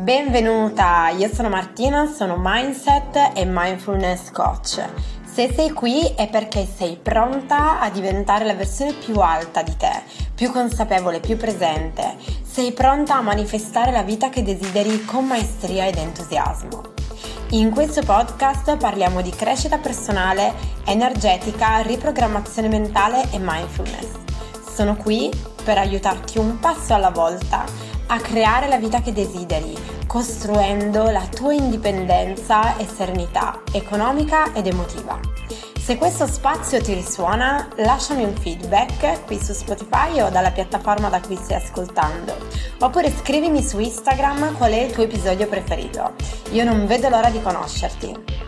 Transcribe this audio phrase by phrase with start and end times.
[0.00, 4.80] Benvenuta, io sono Martina, sono Mindset e Mindfulness Coach.
[5.24, 9.90] Se sei qui è perché sei pronta a diventare la versione più alta di te,
[10.36, 12.14] più consapevole, più presente.
[12.48, 16.80] Sei pronta a manifestare la vita che desideri con maestria ed entusiasmo.
[17.50, 20.54] In questo podcast parliamo di crescita personale,
[20.84, 24.10] energetica, riprogrammazione mentale e mindfulness.
[24.72, 25.28] Sono qui
[25.64, 31.52] per aiutarti un passo alla volta a creare la vita che desideri, costruendo la tua
[31.52, 35.20] indipendenza e serenità economica ed emotiva.
[35.78, 41.20] Se questo spazio ti risuona, lasciami un feedback qui su Spotify o dalla piattaforma da
[41.20, 42.34] cui stai ascoltando,
[42.80, 46.12] oppure scrivimi su Instagram qual è il tuo episodio preferito.
[46.50, 48.47] Io non vedo l'ora di conoscerti.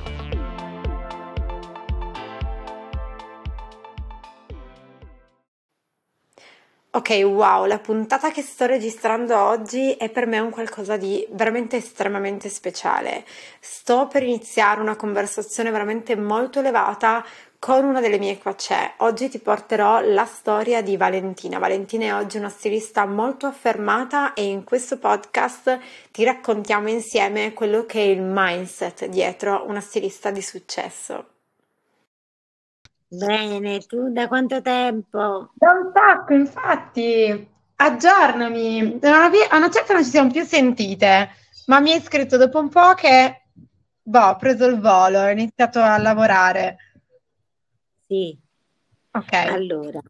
[6.93, 11.77] Ok, wow, la puntata che sto registrando oggi è per me un qualcosa di veramente
[11.77, 13.25] estremamente speciale.
[13.61, 17.25] Sto per iniziare una conversazione veramente molto elevata
[17.61, 18.95] con una delle mie coacce.
[18.99, 21.61] Oggi ti porterò la storia di Valentina.
[21.61, 25.79] Valentina è oggi una stilista molto affermata e in questo podcast
[26.11, 31.40] ti raccontiamo insieme quello che è il mindset dietro una stilista di successo.
[33.13, 35.51] Bene, tu da quanto tempo?
[35.55, 39.01] Da un sacco, infatti, aggiornami.
[39.03, 41.31] A una certa non ci siamo più sentite,
[41.67, 43.47] ma mi hai scritto dopo un po' che
[44.01, 46.77] boh, ho preso il volo, ho iniziato a lavorare.
[48.07, 48.39] Sì.
[49.11, 49.33] Ok.
[49.33, 50.01] Allora,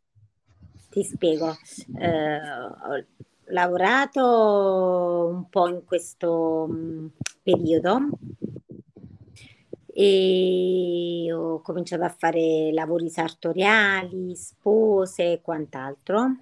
[0.91, 1.56] ti spiego.
[1.97, 3.05] Eh, ho
[3.47, 7.06] lavorato un po' in questo mm,
[7.43, 8.11] periodo
[10.03, 16.37] e ho cominciato a fare lavori sartoriali, spose e quant'altro.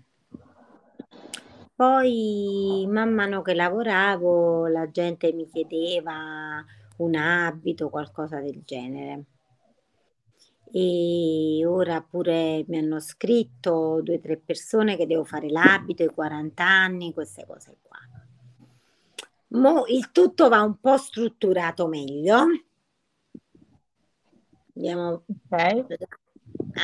[1.74, 6.64] Poi, man mano che lavoravo, la gente mi chiedeva
[6.98, 9.24] un abito, qualcosa del genere.
[10.70, 16.14] E ora pure mi hanno scritto due o tre persone che devo fare l'abito, i
[16.14, 17.98] 40 anni, queste cose qua.
[19.60, 22.44] Mo il tutto va un po' strutturato meglio
[24.78, 25.84] Abbiamo, okay.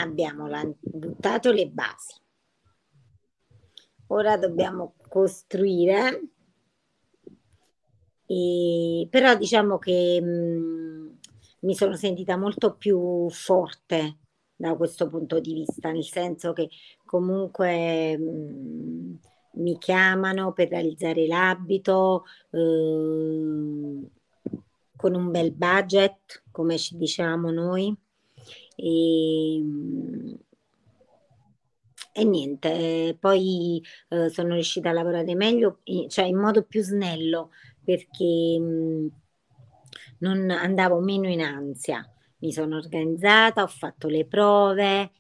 [0.01, 0.49] abbiamo
[0.81, 2.21] buttato le basi.
[4.09, 6.23] Ora dobbiamo costruire,
[8.27, 11.09] e, però diciamo che mh, mm,
[11.61, 14.19] mi sono sentita molto più forte
[14.57, 16.69] da questo punto di vista, nel senso che
[17.07, 19.15] comunque mh, mm,
[19.53, 24.11] mi chiamano per realizzare l'abito eh,
[25.05, 27.95] con un bel budget come ci diciamo noi.
[28.75, 29.63] E,
[32.11, 37.51] e niente, poi eh, sono riuscita a lavorare meglio, cioè in modo più snello,
[37.85, 39.09] perché mh,
[40.21, 42.03] non andavo meno in ansia.
[42.39, 45.11] Mi sono organizzata, ho fatto le prove,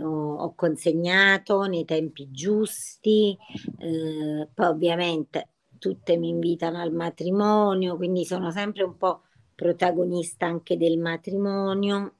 [0.00, 3.36] ho, ho, consegnato nei tempi giusti,
[3.78, 5.48] eh, poi ovviamente
[5.80, 9.22] tutte mi invitano al matrimonio, quindi sono sempre un po'
[9.54, 12.14] protagonista anche del matrimonio.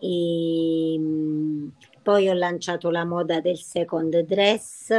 [0.00, 1.68] E mm,
[2.02, 4.92] poi ho lanciato la moda del second dress,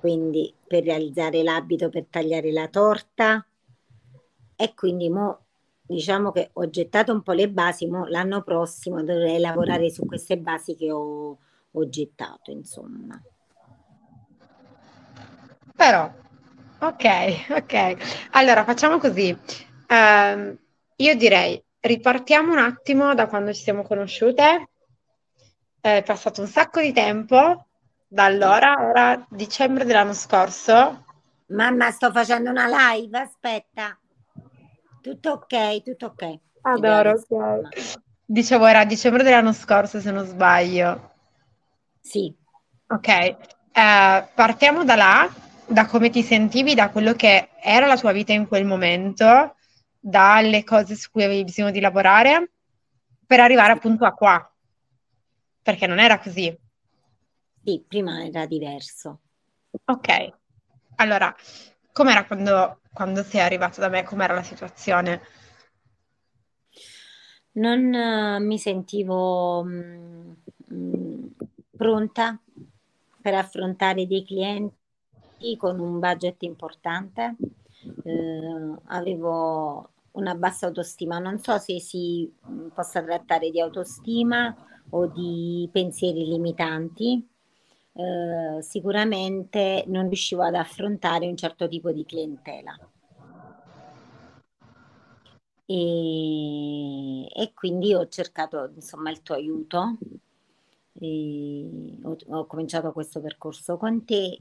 [0.00, 3.46] quindi per realizzare l'abito per tagliare la torta.
[4.56, 5.38] E quindi mo
[5.86, 10.38] diciamo che ho gettato un po' le basi, mo l'anno prossimo dovrei lavorare su queste
[10.38, 11.38] basi che ho,
[11.70, 13.22] ho gettato, insomma.
[15.76, 16.10] Però
[16.84, 17.04] Ok,
[17.50, 18.28] ok.
[18.32, 19.36] Allora facciamo così.
[19.86, 20.56] Ehm,
[20.96, 24.68] io direi ripartiamo un attimo da quando ci siamo conosciute.
[25.80, 27.66] È passato un sacco di tempo
[28.06, 31.04] da allora, era dicembre dell'anno scorso.
[31.48, 33.98] Mamma, sto facendo una live, aspetta.
[35.00, 36.38] Tutto ok, tutto ok.
[36.62, 37.88] Adoro, ok.
[38.26, 41.12] Dicevo, era dicembre dell'anno scorso, se non sbaglio.
[42.00, 42.34] Sì.
[42.88, 43.36] Ok, eh,
[44.34, 48.46] partiamo da là da come ti sentivi, da quello che era la tua vita in
[48.46, 49.56] quel momento,
[49.98, 52.50] dalle cose su cui avevi bisogno di lavorare,
[53.26, 54.52] per arrivare appunto a qua.
[55.62, 56.56] Perché non era così.
[57.64, 59.20] Sì, prima era diverso.
[59.86, 60.32] Ok,
[60.96, 61.34] allora,
[61.92, 64.04] com'era quando, quando sei arrivato da me?
[64.04, 65.22] Com'era la situazione?
[67.52, 70.32] Non uh, mi sentivo mh, mm,
[70.66, 71.26] mh, mm,
[71.76, 72.38] pronta
[73.20, 74.83] per affrontare dei clienti
[75.58, 77.36] con un budget importante,
[78.04, 82.32] eh, avevo una bassa autostima, non so se si
[82.72, 84.54] possa trattare di autostima
[84.90, 87.26] o di pensieri limitanti,
[87.92, 92.76] eh, sicuramente non riuscivo ad affrontare un certo tipo di clientela.
[95.66, 99.98] E, e quindi ho cercato insomma il tuo aiuto.
[100.96, 104.40] Ho, ho, cominciato questo percorso con te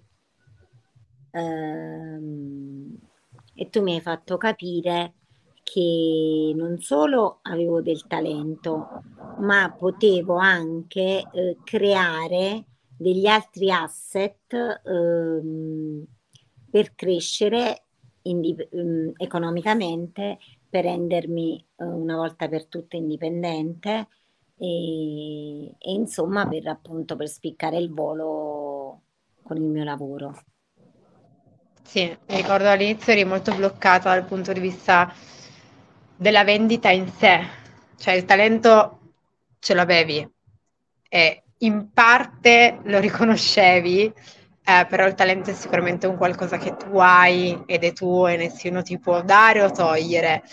[1.34, 2.98] ehm,
[3.56, 5.14] e tu mi hai fatto capire
[5.64, 9.02] che non solo avevo del talento,
[9.40, 12.66] ma potevo anche eh, creare
[12.98, 16.06] degli altri asset ehm,
[16.70, 17.84] per crescere
[18.24, 20.38] indip- ehm, economicamente,
[20.70, 24.08] per rendermi eh, una volta per tutte indipendente
[24.58, 29.02] e, e insomma per appunto per spiccare il volo
[29.44, 30.34] con il mio lavoro.
[31.86, 35.14] Sì, mi ricordo all'inizio eri molto bloccata dal punto di vista
[36.16, 37.46] della vendita in sé,
[37.98, 39.00] cioè il talento
[39.60, 40.28] ce l'avevi
[41.10, 44.06] e in parte lo riconoscevi,
[44.66, 48.38] eh, però il talento è sicuramente un qualcosa che tu hai ed è tuo e
[48.38, 50.44] nessuno ti può dare o togliere.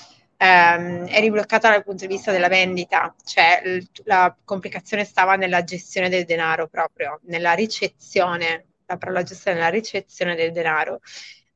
[0.43, 5.63] Um, eri bloccata dal punto di vista della vendita, cioè l- la complicazione stava nella
[5.65, 11.01] gestione del denaro proprio, nella ricezione, la parola giusta è nella ricezione del denaro.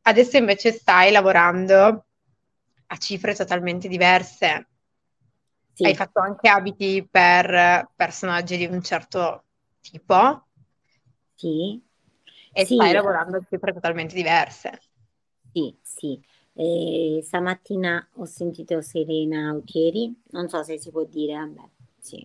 [0.03, 2.07] Adesso invece stai lavorando
[2.87, 4.69] a cifre totalmente diverse.
[5.73, 5.85] Sì.
[5.85, 9.45] Hai fatto anche abiti per personaggi di un certo
[9.81, 10.47] tipo.
[11.35, 11.83] Sì.
[12.53, 12.75] E sì.
[12.75, 14.81] stai lavorando a cifre totalmente diverse.
[15.53, 16.23] Sì, sì.
[16.57, 22.25] Eh, stamattina ho sentito Serena Autieri, non so se si può dire, vabbè, sì,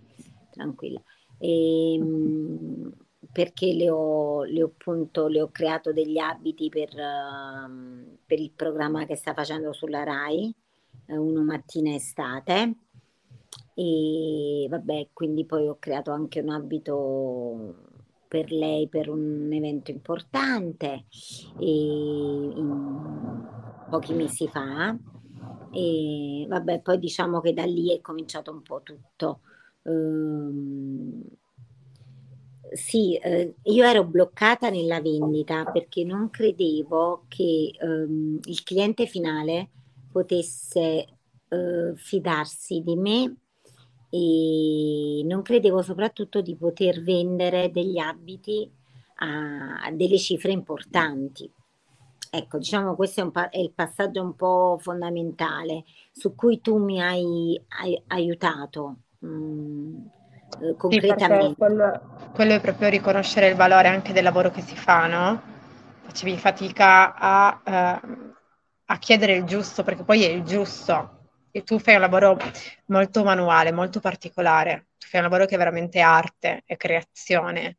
[0.51, 1.01] tranquilla.
[1.39, 2.93] E, ehm,
[3.31, 8.51] perché le ho, le ho, appunto, le ho creato degli abiti per, uh, per, il
[8.55, 10.53] programma che sta facendo sulla RAI,
[11.07, 12.75] uh, uno mattina estate.
[13.75, 17.75] E vabbè, quindi poi ho creato anche un abito
[18.27, 21.05] per lei per un evento importante
[23.89, 24.95] pochi mesi fa.
[25.71, 29.41] E vabbè, poi diciamo che da lì è cominciato un po' tutto.
[29.83, 31.23] Um,
[32.73, 39.69] sì, eh, io ero bloccata nella vendita perché non credevo che ehm, il cliente finale
[40.11, 41.07] potesse
[41.47, 43.35] eh, fidarsi di me
[44.09, 48.69] e non credevo soprattutto di poter vendere degli abiti
[49.15, 51.51] a, delle cifre importanti.
[52.31, 56.77] Ecco, diciamo questo è, un pa- è, il passaggio un po' fondamentale su cui tu
[56.77, 58.97] mi hai, hai aiutato.
[59.25, 60.17] Mm
[60.61, 61.47] eh, concretamente.
[61.49, 62.01] Sì, quello,
[62.33, 65.41] quello, è proprio riconoscere il valore anche del lavoro che si fa, no?
[66.01, 67.99] Facevi fatica a, eh,
[68.85, 71.17] a chiedere il giusto, perché poi è il giusto.
[71.51, 72.37] E tu fai un lavoro
[72.85, 74.89] molto manuale, molto particolare.
[74.97, 77.78] Tu fai un lavoro che è veramente arte e creazione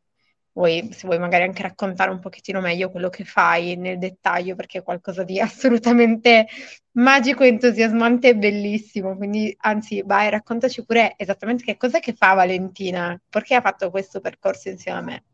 [0.53, 4.79] vuoi, se vuoi magari anche raccontare un pochettino meglio quello che fai nel dettaglio, perché
[4.79, 6.47] è qualcosa di assolutamente
[6.93, 9.17] magico, entusiasmante e bellissimo.
[9.17, 14.21] Quindi, anzi, vai, raccontaci pure esattamente che cosa che fa Valentina, perché ha fatto questo
[14.21, 15.25] percorso insieme a me.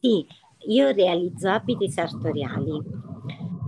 [0.00, 0.26] Sì,
[0.68, 2.82] io realizzo abiti sartoriali,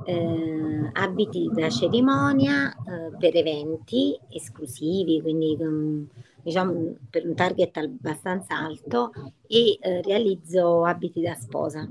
[0.04, 6.08] eh, abiti da cerimonia eh, per eventi esclusivi, quindi um,
[6.48, 9.12] diciamo per un target abbastanza alto
[9.46, 11.86] e eh, realizzo abiti da sposa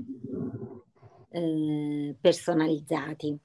[1.30, 3.38] eh, personalizzati.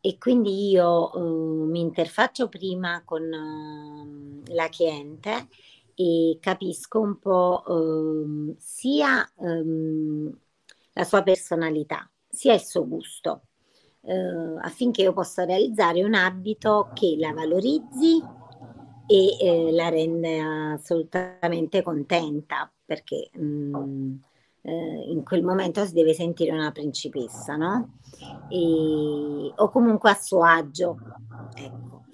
[0.00, 5.48] E quindi io eh, mi interfaccio prima con uh, la cliente
[5.94, 10.32] e capisco un po' uh, sia um,
[10.92, 13.42] la sua personalità sia il suo gusto
[14.02, 18.22] uh, affinché io possa realizzare un abito che la valorizzi
[19.10, 20.38] e eh, la rende
[20.74, 24.14] assolutamente contenta perché mh, mm,
[24.60, 27.98] eh, in quel momento si deve sentire una principessa, no?
[28.50, 30.98] E, o comunque a suo agio.
[31.54, 32.04] Ecco.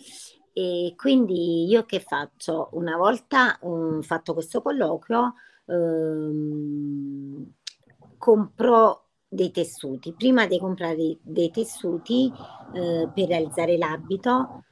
[0.52, 2.68] E quindi io che faccio?
[2.72, 5.34] Una volta um, fatto questo colloquio,
[5.64, 7.44] um,
[8.18, 10.14] compro dei tessuti.
[10.14, 12.32] Prima di comprare dei tessuti
[12.72, 14.62] eh, per realizzare l'abito,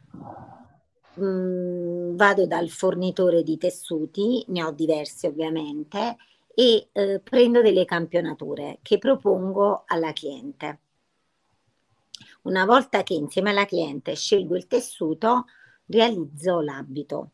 [1.15, 6.17] mh, vado dal fornitore di tessuti, ne ho diversi ovviamente,
[6.55, 10.81] e eh, prendo delle campionature che propongo alla cliente.
[12.43, 15.45] Una volta che insieme alla cliente scelgo il tessuto,
[15.87, 17.31] realizzo l'abito.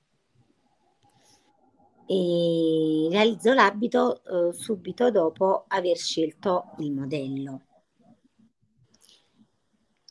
[2.07, 7.63] E realizzo l'abito eh, subito dopo aver scelto il modello.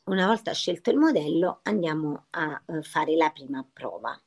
[0.08, 4.18] Una volta scelto il modello andiamo a eh, fare la prima prova.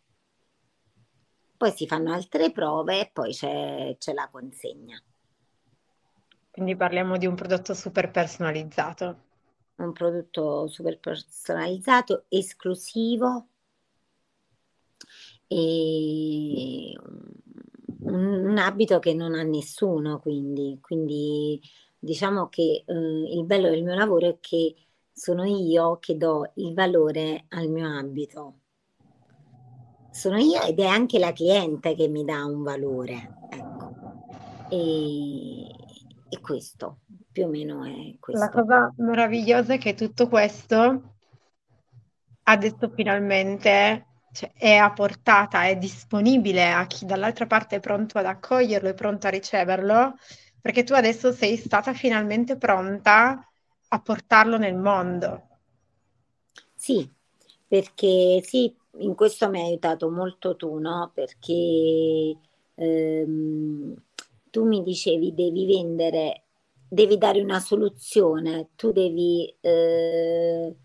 [1.57, 5.01] Poi si fanno altre prove e poi c'è, c'è la consegna.
[6.51, 9.23] Quindi parliamo di un prodotto super personalizzato.
[9.77, 13.47] Un prodotto super personalizzato, esclusivo
[15.47, 16.95] e
[18.01, 21.59] un, abito che non ha nessuno, quindi, quindi
[21.97, 24.75] diciamo che eh, il bello del mio lavoro è che
[25.21, 28.55] sono io che do il valore al mio abito.
[30.09, 33.37] Sono io ed è anche la cliente che mi dà un valore.
[33.51, 33.93] Ecco.
[34.67, 35.67] E,
[36.27, 37.01] e questo
[37.31, 38.43] più o meno è questo.
[38.43, 41.17] La cosa meravigliosa è che tutto questo
[42.41, 48.25] adesso finalmente cioè, è a portata, è disponibile a chi dall'altra parte è pronto ad
[48.25, 50.15] accoglierlo, è pronto a riceverlo,
[50.59, 53.45] perché tu adesso sei stata finalmente pronta
[53.93, 55.47] a portarlo nel mondo.
[56.75, 57.09] Sì,
[57.67, 61.11] perché sì, in questo mi hai aiutato molto tu, no?
[61.13, 62.37] Perché
[62.75, 63.93] ehm,
[64.49, 66.43] tu mi dicevi devi vendere,
[66.87, 70.75] devi dare una soluzione, tu devi eh,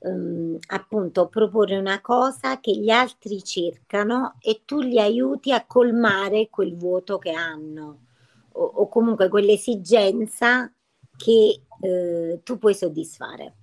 [0.00, 6.48] ehm, appunto proporre una cosa che gli altri cercano e tu li aiuti a colmare
[6.50, 8.06] quel vuoto che hanno
[8.52, 10.70] o, o comunque quell'esigenza
[11.16, 13.56] che eh, tu puoi soddisfare.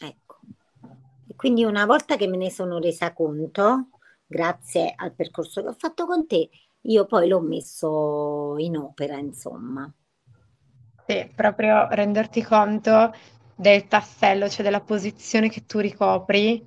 [0.00, 0.38] Ecco.
[1.28, 3.88] E quindi una volta che me ne sono resa conto,
[4.26, 6.48] grazie al percorso che ho fatto con te,
[6.82, 9.92] io poi l'ho messo in opera, insomma.
[11.06, 13.12] Sì, proprio renderti conto
[13.54, 16.66] del tassello, cioè della posizione che tu ricopri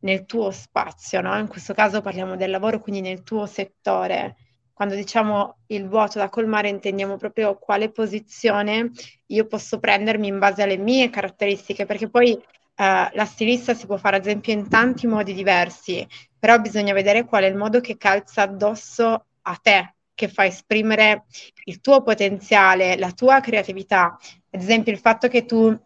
[0.00, 1.36] nel tuo spazio, no?
[1.38, 4.36] In questo caso parliamo del lavoro, quindi nel tuo settore.
[4.78, 8.92] Quando diciamo il vuoto da colmare intendiamo proprio quale posizione
[9.26, 12.40] io posso prendermi in base alle mie caratteristiche, perché poi eh,
[12.76, 16.06] la stilista si può fare ad esempio in tanti modi diversi,
[16.38, 21.24] però bisogna vedere qual è il modo che calza addosso a te, che fa esprimere
[21.64, 24.16] il tuo potenziale, la tua creatività.
[24.48, 25.76] Ad esempio il fatto che tu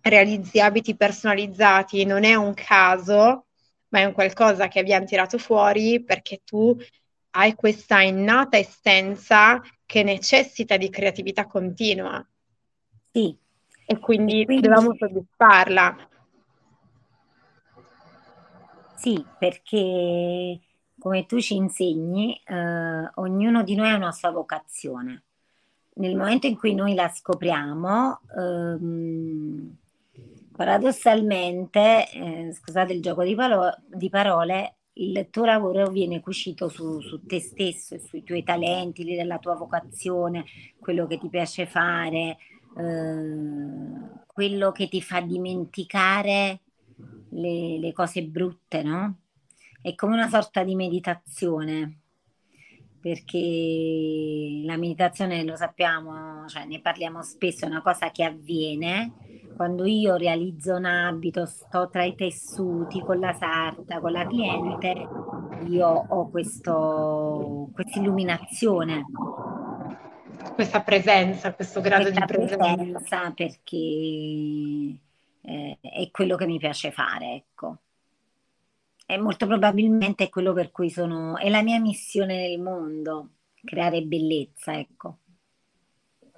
[0.00, 3.48] realizzi abiti personalizzati non è un caso,
[3.88, 6.74] ma è un qualcosa che abbiamo tirato fuori perché tu
[7.30, 12.24] hai questa innata essenza che necessita di creatività continua.
[13.12, 13.36] Sì.
[13.86, 14.68] E quindi, e quindi...
[14.68, 16.08] dovevamo soddisfarla.
[18.94, 20.60] Sì, perché
[21.00, 25.24] come tu ci insegni, eh, ognuno di noi ha una sua vocazione.
[25.94, 29.76] Nel momento in cui noi la scopriamo, ehm,
[30.54, 37.00] paradossalmente, eh, scusate il gioco di, palo- di, parole, il tuo lavoro viene cucito su,
[37.00, 40.44] su, te stesso sui tuoi talenti, della tua vocazione,
[40.78, 42.36] quello che ti piace fare,
[42.76, 46.60] eh, quello che ti fa dimenticare
[47.30, 49.16] le, le cose brutte, no?
[49.80, 52.00] È come una sorta di meditazione
[53.00, 59.29] perché la meditazione lo sappiamo, cioè ne parliamo spesso, è una cosa che avviene
[59.60, 65.06] quando io realizzo un abito, sto tra i tessuti con la sarta, con la cliente,
[65.68, 66.72] io ho questa
[67.96, 69.04] illuminazione.
[70.54, 72.74] Questa presenza, questo grado questa di presenza.
[72.74, 73.76] presenza perché
[75.42, 77.76] eh, è quello che mi piace fare, ecco.
[79.04, 84.00] E molto probabilmente è quello per cui sono, è la mia missione nel mondo, creare
[84.04, 85.18] bellezza, ecco.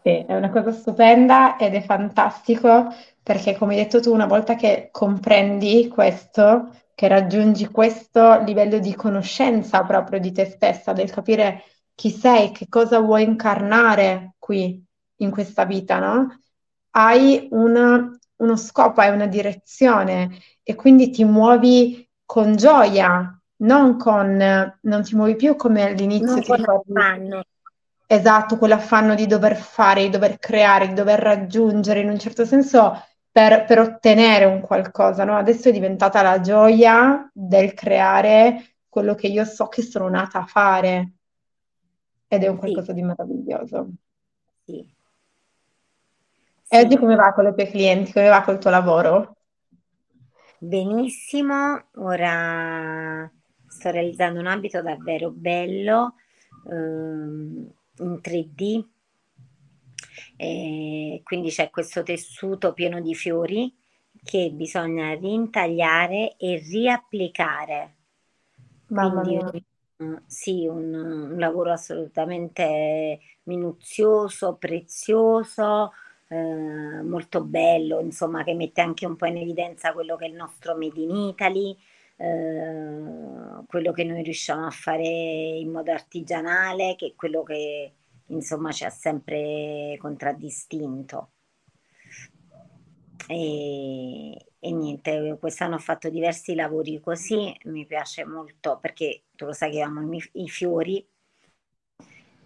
[0.02, 2.92] Sì, è una cosa stupenda ed è fantastico
[3.22, 8.94] perché, come hai detto tu, una volta che comprendi questo, che raggiungi questo livello di
[8.96, 11.62] conoscenza proprio di te stessa, del capire
[11.94, 14.84] chi sei, che cosa vuoi incarnare qui
[15.18, 16.40] in questa vita, no?
[16.90, 20.30] Hai una, uno scopo, hai una direzione
[20.64, 26.40] e quindi ti muovi con gioia, non con, non ti muovi più come all'inizio non
[26.42, 26.52] ti.
[28.12, 32.92] Esatto, quell'affanno di dover fare, di dover creare, di dover raggiungere in un certo senso
[33.30, 35.34] per, per ottenere un qualcosa, no?
[35.34, 40.44] Adesso è diventata la gioia del creare quello che io so che sono nata a
[40.44, 41.12] fare
[42.28, 42.92] ed è un qualcosa sì.
[42.92, 43.88] di meraviglioso.
[44.66, 44.94] Sì.
[46.68, 48.12] E oggi come va con le tue clienti?
[48.12, 49.36] Come va col tuo lavoro?
[50.58, 53.32] Benissimo, ora
[53.66, 56.16] sto realizzando un abito davvero bello
[56.70, 58.84] ehm, in 3D
[60.36, 63.74] e quindi c'è questo tessuto pieno di fiori
[64.22, 67.96] che bisogna rintagliare e riapplicare.
[68.88, 69.64] Mamma quindi,
[69.96, 70.22] mia.
[70.26, 75.92] sì, un, un, lavoro assolutamente minuzioso, prezioso,
[76.28, 80.34] eh, molto bello, insomma, che mette anche un po' in evidenza quello che è il
[80.34, 81.76] nostro Made in Italy.
[82.22, 87.94] Eh, quello che noi riusciamo a fare in modo artigianale, che è quello che
[88.26, 91.30] insomma ci ha sempre contraddistinto.
[93.26, 99.52] E, e niente, quest'anno ho fatto diversi lavori così, mi piace molto perché tu lo
[99.52, 101.04] sai che amo i, i fiori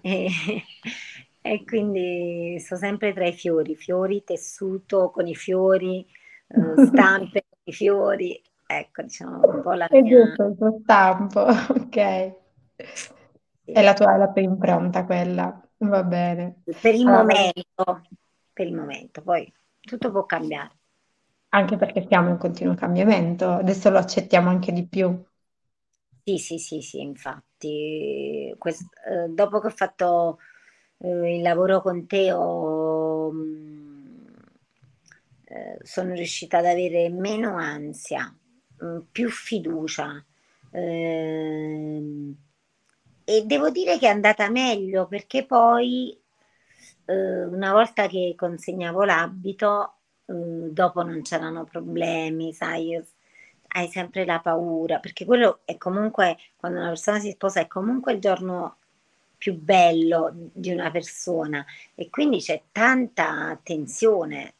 [0.01, 0.29] e,
[1.43, 6.07] e, quindi sto sempre tra i fiori, fiori, tessuto con i fiori,
[6.49, 10.05] eh, stampe con i fiori, ecco diciamo un po' la È mia...
[10.05, 11.41] giusto il tuo stampo,
[11.75, 12.35] ok.
[13.71, 16.63] È la tua, la impronta quella, va bene.
[16.81, 18.03] Per il Allora, momento,
[18.53, 20.77] per il momento, poi tutto può cambiare.
[21.51, 25.25] anche perché siamo in continuo cambiamento, adesso lo accettiamo anche di più.
[26.25, 30.41] Sì, sì, sì, sì, infatti, quest- eh, dopo che ho fatto
[30.99, 34.27] eh, il lavoro con te, ho, mm,
[35.45, 38.35] eh, sono riuscita ad avere meno ansia,
[38.85, 40.25] mm, più fiducia.
[40.73, 42.37] ehm,
[43.25, 46.17] e devo dire che è andata meglio perché poi,
[47.07, 49.95] eh, una volta che consegnavo l'abito,
[50.27, 50.35] eh,
[50.71, 53.01] dopo non c'erano problemi, sai,
[53.69, 58.13] hai sempre la paura, perché quello è comunque, quando una persona si sposa, è comunque
[58.15, 58.79] il giorno
[59.39, 61.65] più bello di una persona
[61.95, 64.55] e quindi c'è tanta attenzione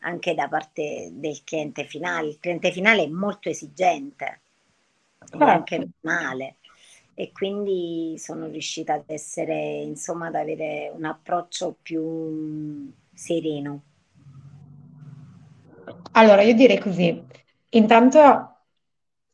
[0.00, 2.28] anche da parte del cliente finale.
[2.28, 4.40] Il cliente finale è molto esigente
[5.32, 5.88] ed è anche Certo.
[6.02, 6.56] normale
[7.14, 13.82] e quindi sono riuscita ad essere, insomma, ad avere un approccio più sereno.
[16.12, 17.24] Allora, io direi così.
[17.70, 18.46] Intanto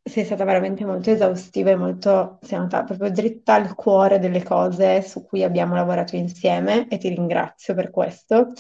[0.02, 5.02] sei stata veramente molto esaustiva e molto, sei andata proprio dritta al cuore delle cose
[5.02, 8.52] su cui abbiamo lavorato insieme e ti ringrazio per questo.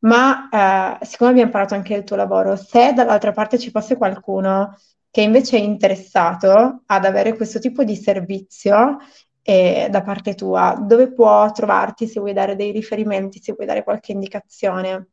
[0.00, 4.76] Ma eh, siccome abbiamo parlato anche del tuo lavoro, se dall'altra parte ci fosse qualcuno
[5.10, 8.98] che invece è interessato ad avere questo tipo di servizio
[9.42, 12.06] eh, da parte tua, dove può trovarti?
[12.06, 15.08] Se vuoi dare dei riferimenti, se vuoi dare qualche indicazione.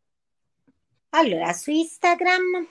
[1.09, 2.67] Allora, su Instagram,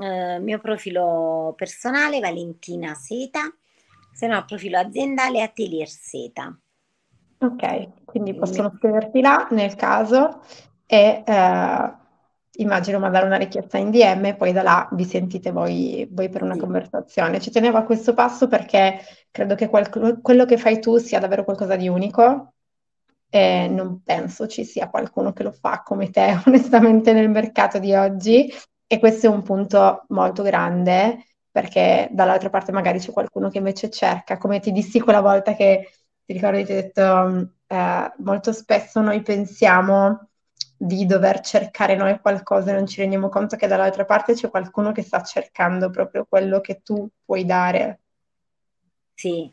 [0.00, 3.42] eh, mio profilo personale Valentina Seta,
[4.12, 6.58] se no il profilo aziendale Atelier Seta.
[7.38, 10.40] Ok, quindi possono scriverti là nel caso
[10.86, 11.94] e eh,
[12.58, 16.42] immagino mandare una richiesta in DM e poi da là vi sentite voi, voi per
[16.42, 17.40] una Sì, conversazione.
[17.40, 21.44] Ci tenevo a questo passo perché credo che qualc- quello che fai tu sia davvero
[21.44, 22.54] qualcosa di unico
[23.28, 27.94] e non penso ci sia qualcuno che lo fa come te, onestamente, nel mercato di
[27.94, 28.50] oggi.
[28.88, 33.90] E questo è un punto molto grande perché dall'altra parte magari c'è qualcuno che invece
[33.90, 35.88] cerca, come ti dissi quella volta che
[36.24, 40.28] ti ricordi, ti ho detto, mh, eh, molto spesso noi pensiamo
[40.76, 44.92] di dover cercare noi qualcosa e non ci rendiamo conto che dall'altra parte c'è qualcuno
[44.92, 48.00] che sta cercando proprio quello che tu puoi dare.
[49.14, 49.50] sì,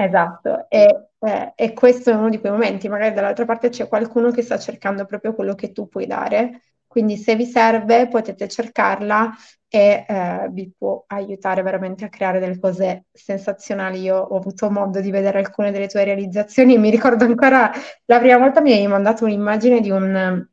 [0.00, 4.30] Esatto, e, eh, e questo è uno di quei momenti, magari dall'altra parte c'è qualcuno
[4.30, 9.32] che sta cercando proprio quello che tu puoi dare, quindi se vi serve potete cercarla
[9.70, 14.00] e eh, vi può aiutare veramente a creare delle cose sensazionali.
[14.00, 17.70] Io ho avuto modo di vedere alcune delle tue realizzazioni e mi ricordo ancora
[18.06, 20.46] la prima volta mi hai mandato un'immagine di un,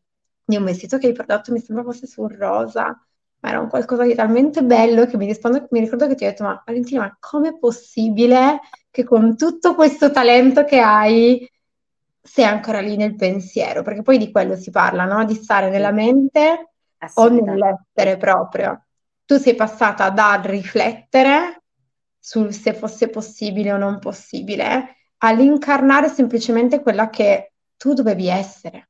[0.44, 2.86] di un vestito che hai prodotto, mi sembra fosse su un rosa,
[3.40, 6.28] ma era un qualcosa di talmente bello che mi rispondo- mi ricordo che ti ho
[6.30, 8.60] detto, ma Valentina, ma com'è possibile?
[8.96, 11.46] che con tutto questo talento che hai
[12.26, 15.26] sei ancora lì nel pensiero, perché poi di quello si parla, no?
[15.26, 16.74] Di stare nella mente
[17.14, 18.86] o nell'essere proprio.
[19.26, 21.64] Tu sei passata dal riflettere
[22.20, 28.90] sul se fosse possibile o non possibile, all'incarnare semplicemente quella che tu dovevi essere,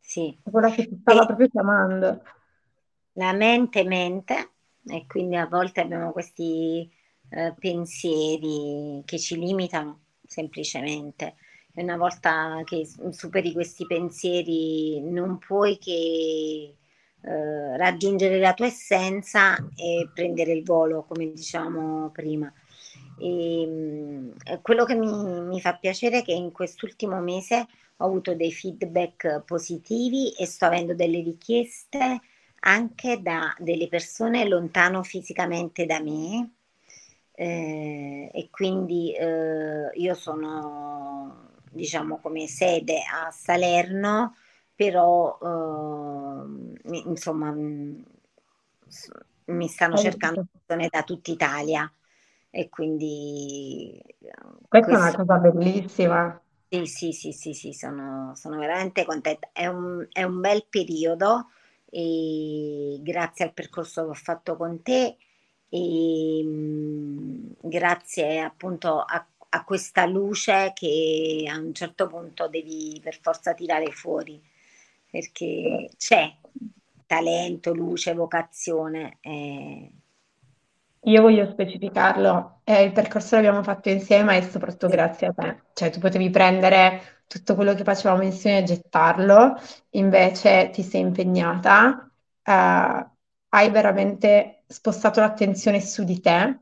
[0.00, 0.38] Sì.
[0.42, 2.22] quella che ti stava E proprio chiamando.
[3.14, 4.50] la mente mente
[4.86, 6.90] e quindi a volte abbiamo questi
[7.30, 11.36] eh, pensieri che ci limitano semplicemente.
[11.76, 16.76] Una volta che superi questi pensieri non puoi che
[17.20, 22.52] eh, raggiungere la tua essenza e prendere il volo, come dicevamo prima.
[23.18, 25.08] E, mh, quello che mi,
[25.42, 27.66] mi fa piacere è che in quest'ultimo mese
[27.98, 32.20] ho avuto dei feedback positivi e sto avendo delle richieste
[32.66, 36.52] anche da delle persone lontano fisicamente da me
[37.32, 44.36] eh, e quindi eh, io sono diciamo come sede a Salerno,
[44.74, 47.52] però eh, insomma
[48.88, 49.10] s-
[49.46, 51.90] mi stanno cercando persone da tutta Italia
[52.50, 54.32] e quindi eh,
[54.68, 56.38] Questa è una questo cosa bellissima.
[56.68, 59.48] sì, sì, sì, sì, sì, sono, sono veramente contenta.
[59.52, 61.50] È un, è un bel periodo
[61.88, 65.16] e grazie al percorso che ho fatto con te
[65.68, 73.18] e mh, grazie appunto a, ha questa luce che a un certo punto devi per
[73.20, 74.42] forza tirare fuori,
[75.08, 76.34] perché c'è
[77.06, 79.18] talento, luce, vocazione.
[79.20, 79.90] Eh.
[81.02, 85.62] Io voglio specificarlo, eh, il percorso l'abbiamo fatto insieme, è soprattutto grazie a te.
[85.72, 89.54] Cioè, tu potevi prendere tutto quello che facevamo insieme e gettarlo,
[89.90, 92.10] invece ti sei impegnata,
[92.42, 93.06] eh,
[93.50, 96.58] hai veramente spostato l'attenzione su di te,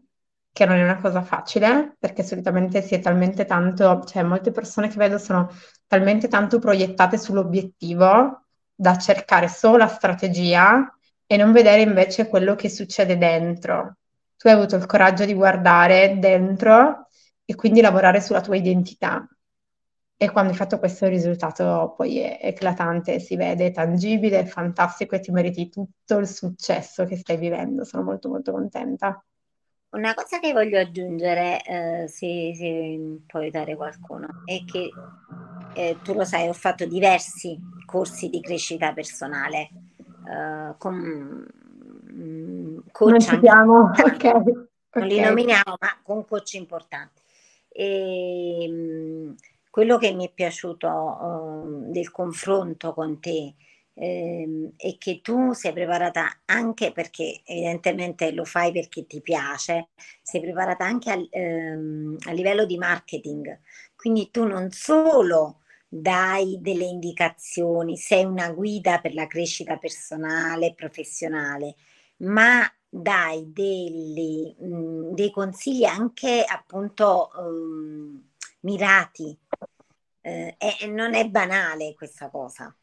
[0.53, 4.89] che non è una cosa facile, perché solitamente si è talmente tanto, cioè molte persone
[4.89, 5.51] che vedo sono
[5.87, 10.95] talmente tanto proiettate sull'obiettivo da cercare solo la strategia
[11.27, 13.97] e non vedere invece quello che succede dentro.
[14.37, 17.09] Tu hai avuto il coraggio di guardare dentro
[17.45, 19.27] e quindi lavorare sulla tua identità.
[20.17, 25.15] E quando hai fatto questo risultato poi è eclatante, si vede, è tangibile, è fantastico
[25.17, 27.85] e ti meriti tutto il successo che stai vivendo.
[27.85, 29.25] Sono molto molto contenta.
[29.93, 34.91] Una cosa che voglio aggiungere, eh, se, se può aiutare qualcuno, è che
[35.75, 39.69] eh, tu lo sai, ho fatto diversi corsi di crescita personale
[40.27, 41.47] eh, con
[42.11, 43.11] mm, coach.
[43.11, 44.45] Non citiamo, anche, ok.
[44.95, 45.09] Non okay.
[45.09, 47.21] li nominiamo, ma con coach importanti.
[47.69, 49.33] E, mh, mm,
[49.69, 53.55] quello che mi è piaciuto uh, del confronto con te
[53.95, 59.91] ehm, è che tu sei preparata anche perché evidentemente lo fai perché ti piace,
[60.23, 63.59] sei preparata anche al, ehm, a livello di marketing.
[63.97, 70.75] Quindi tu non solo dai delle indicazioni, sei una guida per la crescita personale e
[70.75, 71.75] professionale,
[72.19, 78.23] ma dai dei, mh, dei consigli anche appunto um,
[78.61, 79.39] mirati.
[80.21, 82.75] Eh, e non è banale questa cosa.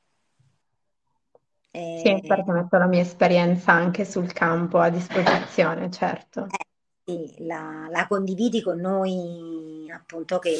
[1.71, 6.47] Sì, perché metto la mia esperienza anche sul campo a disposizione, certo.
[6.47, 6.65] Eh,
[7.03, 10.55] sì, la, la condividi con noi appunto che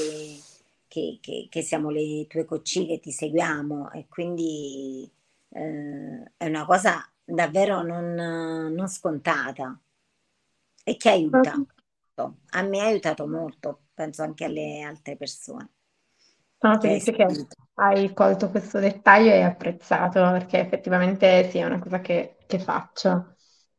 [0.90, 5.10] che, che, che siamo le tue coccine che ti seguiamo e quindi
[5.50, 9.80] eh, è una cosa davvero non, non, scontata
[10.84, 11.54] e che aiuta.
[12.50, 15.70] A me ha aiutato molto, penso anche alle altre persone.
[16.58, 17.24] Sono felice che
[17.80, 23.36] hai colto questo dettaglio e apprezzato perché effettivamente sì, è una cosa che, che faccio.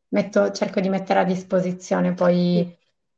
[0.08, 2.76] Metto, cerco di mettere a disposizione poi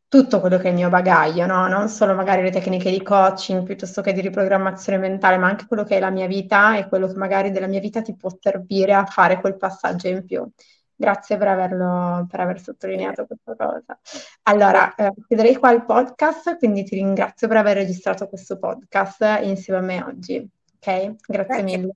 [0.09, 1.69] tutto quello che è il mio bagaglio, no?
[1.69, 5.85] Non solo magari le tecniche di coaching piuttosto che di riprogrammazione mentale, ma anche quello
[5.85, 8.93] che è la mia vita e quello che magari della mia vita ti può servire
[8.93, 10.47] a fare quel passaggio in più.
[10.95, 13.99] Grazie per, averlo, per aver sottolineato questa cosa.
[14.43, 19.79] Allora, eh, chiuderei qua il podcast, quindi ti ringrazio per aver registrato questo podcast insieme
[19.81, 20.51] a me oggi.
[20.85, 21.15] Ok?
[21.29, 21.63] Grazie, Grazie.
[21.63, 21.95] mille.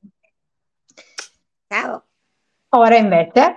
[1.68, 2.04] Ciao.
[2.68, 3.40] Ora invece